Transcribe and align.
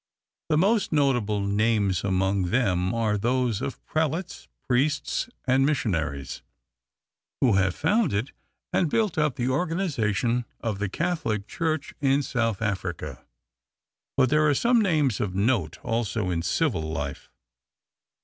The 0.49 0.57
most 0.57 0.91
notable 0.91 1.41
names 1.41 2.03
among 2.03 2.45
them 2.45 2.91
are 2.91 3.19
those 3.19 3.61
of 3.61 3.85
prelates, 3.85 4.47
priests, 4.67 5.29
and 5.45 5.63
missionaries, 5.63 6.41
who 7.39 7.53
have 7.53 7.75
founded 7.75 8.31
and 8.73 8.89
built 8.89 9.19
up 9.19 9.35
the 9.35 9.49
organization 9.49 10.45
of 10.59 10.79
the 10.79 10.89
Catholic 10.89 11.45
Church 11.45 11.93
in 12.01 12.23
South 12.23 12.63
Africa. 12.63 13.23
But 14.17 14.31
there 14.31 14.49
are 14.49 14.55
some 14.55 14.81
names 14.81 15.19
of 15.19 15.35
note 15.35 15.77
also 15.83 16.31
in 16.31 16.41
civil 16.41 16.81
life. 16.81 17.29